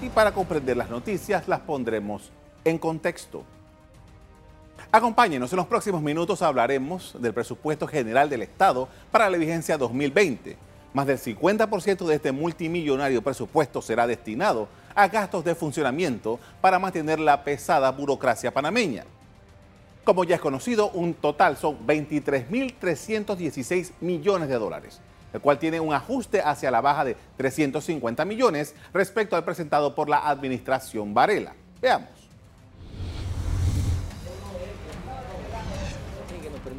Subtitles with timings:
[0.00, 2.30] y para comprender las noticias las pondremos
[2.64, 3.44] en contexto.
[4.92, 10.56] Acompáñenos, en los próximos minutos hablaremos del presupuesto general del Estado para la vigencia 2020.
[10.92, 17.20] Más del 50% de este multimillonario presupuesto será destinado a gastos de funcionamiento para mantener
[17.20, 19.04] la pesada burocracia panameña.
[20.04, 25.00] Como ya es conocido, un total son 23.316 millones de dólares,
[25.32, 30.08] el cual tiene un ajuste hacia la baja de 350 millones respecto al presentado por
[30.08, 31.54] la administración Varela.
[31.80, 32.25] Veamos.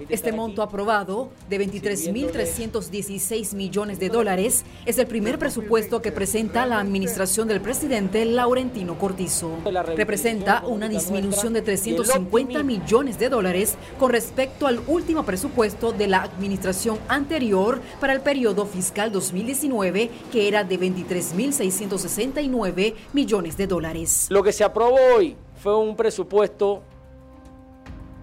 [0.10, 6.80] Este monto aprobado de 23.316 millones de dólares es el primer presupuesto que presenta la
[6.80, 9.58] administración del presidente Laurentino Cortizo.
[9.98, 16.22] Representa una disminución de 350 millones de dólares con respecto al último presupuesto de la
[16.22, 24.28] administración anterior para el periodo fiscal 2019, que era de 23.669 millones de dólares.
[24.30, 26.82] Lo que se aprobó hoy fue un presupuesto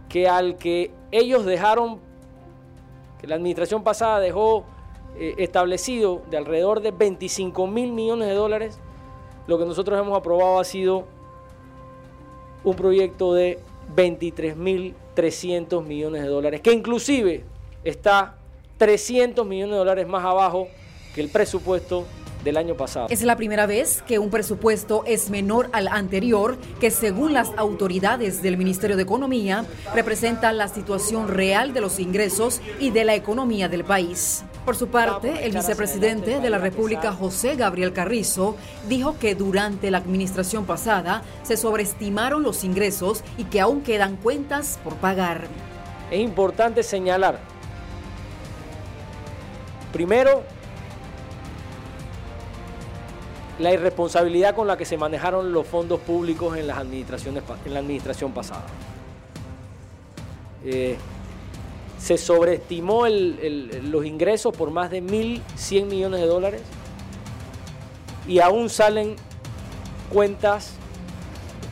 [0.08, 2.00] que al que ellos dejaron,
[3.20, 4.64] que la administración pasada dejó
[5.16, 8.80] eh, establecido de alrededor de 25 mil millones de dólares,
[9.46, 11.04] lo que nosotros hemos aprobado ha sido
[12.64, 13.60] un proyecto de
[13.94, 17.44] 23 mil 300 millones de dólares, que inclusive
[17.84, 18.36] está
[18.78, 20.66] 300 millones de dólares más abajo
[21.14, 22.04] que el presupuesto
[22.44, 23.06] del año pasado.
[23.10, 28.42] Es la primera vez que un presupuesto es menor al anterior, que según las autoridades
[28.42, 29.64] del Ministerio de Economía
[29.94, 34.44] representa la situación real de los ingresos y de la economía del país.
[34.64, 38.56] Por su parte, el vicepresidente de la República, José Gabriel Carrizo,
[38.88, 44.78] dijo que durante la administración pasada se sobreestimaron los ingresos y que aún quedan cuentas
[44.82, 45.48] por pagar.
[46.10, 47.40] Es importante señalar,
[49.92, 50.44] primero,
[53.58, 57.80] la irresponsabilidad con la que se manejaron los fondos públicos en, las administraciones, en la
[57.80, 58.64] administración pasada.
[60.64, 60.96] Eh,
[61.98, 66.62] se sobreestimó los ingresos por más de 1.100 millones de dólares
[68.26, 69.16] y aún salen
[70.12, 70.74] cuentas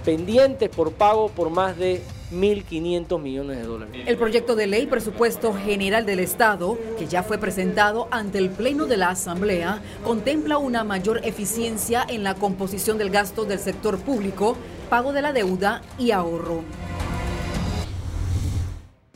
[0.05, 2.03] pendientes por pago por más de
[2.33, 4.03] 1.500 millones de dólares.
[4.07, 8.87] El proyecto de ley presupuesto general del Estado, que ya fue presentado ante el Pleno
[8.87, 14.57] de la Asamblea, contempla una mayor eficiencia en la composición del gasto del sector público,
[14.89, 16.65] pago de la deuda y ahorro.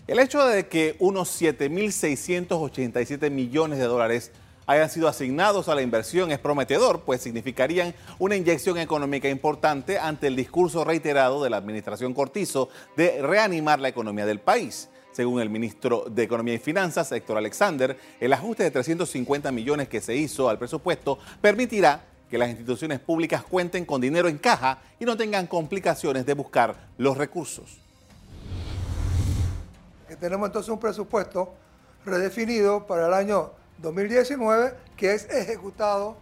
[0.07, 4.31] El hecho de que unos 7.687 millones de dólares
[4.67, 10.27] hayan sido asignados a la inversión es prometedor, pues significarían una inyección económica importante ante
[10.27, 14.89] el discurso reiterado de la administración Cortizo de reanimar la economía del país.
[15.13, 20.03] Según el ministro de Economía y Finanzas, Héctor Alexander, el ajuste de 350 millones que
[20.03, 25.05] se hizo al presupuesto permitirá que las instituciones públicas cuenten con dinero en caja y
[25.05, 27.79] no tengan complicaciones de buscar los recursos.
[30.21, 31.55] tenemos entonces un presupuesto
[32.05, 36.17] redefinido para el año 2019 que es ejecutado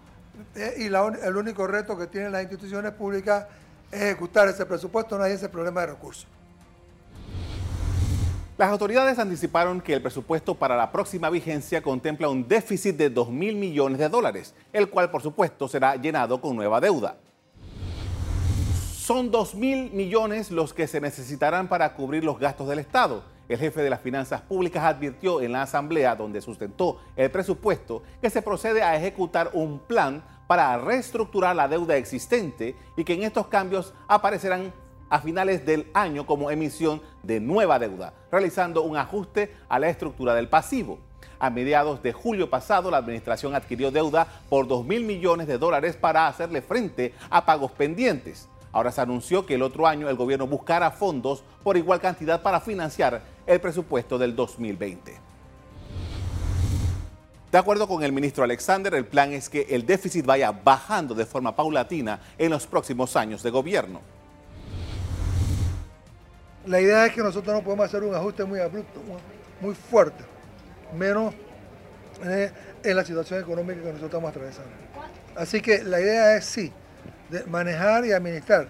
[0.56, 3.47] eh, y el único reto que tienen las instituciones públicas
[3.91, 6.26] es ejecutar ese presupuesto, no hay ese problema de recursos.
[8.56, 13.31] Las autoridades anticiparon que el presupuesto para la próxima vigencia contempla un déficit de 2
[13.31, 17.16] mil millones de dólares, el cual por supuesto será llenado con nueva deuda.
[18.97, 23.59] Son 2 mil millones los que se necesitarán para cubrir los gastos del Estado el
[23.59, 28.43] jefe de las finanzas públicas advirtió en la asamblea donde sustentó el presupuesto que se
[28.43, 33.93] procede a ejecutar un plan para reestructurar la deuda existente y que en estos cambios
[34.09, 34.72] aparecerán
[35.10, 40.34] a finales del año como emisión de nueva deuda, realizando un ajuste a la estructura
[40.34, 40.99] del pasivo.
[41.38, 45.97] A mediados de julio pasado, la administración adquirió deuda por 2 mil millones de dólares
[45.97, 48.49] para hacerle frente a pagos pendientes.
[48.72, 52.61] Ahora se anunció que el otro año el gobierno buscará fondos por igual cantidad para
[52.61, 55.12] financiar el presupuesto del 2020.
[57.55, 61.25] De acuerdo con el ministro Alexander, el plan es que el déficit vaya bajando de
[61.25, 64.00] forma paulatina en los próximos años de gobierno.
[66.67, 69.00] La idea es que nosotros no podemos hacer un ajuste muy abrupto,
[69.61, 70.25] muy fuerte,
[70.99, 71.32] menos
[72.25, 72.50] eh,
[72.82, 74.70] en la situación económica que nosotros estamos atravesando.
[75.37, 76.73] Así que la idea es sí,
[77.47, 78.69] manejar y administrar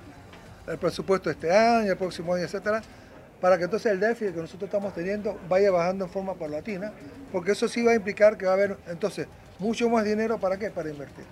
[0.67, 2.83] el presupuesto este año, el próximo año, etcétera,
[3.45, 6.95] para que entonces el déficit que nosotros estamos teniendo vaya bajando en forma paulatina,
[7.31, 10.57] porque eso sí va a implicar que va a haber entonces mucho más dinero para
[10.57, 10.71] qué?
[10.71, 11.27] Para invertir.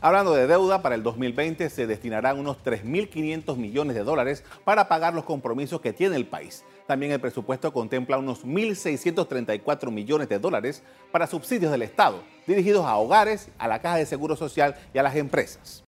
[0.00, 5.14] Hablando de deuda, para el 2020 se destinarán unos 3.500 millones de dólares para pagar
[5.14, 6.62] los compromisos que tiene el país.
[6.86, 12.96] También el presupuesto contempla unos 1.634 millones de dólares para subsidios del Estado, dirigidos a
[12.98, 15.82] hogares, a la Caja de Seguro Social y a las empresas.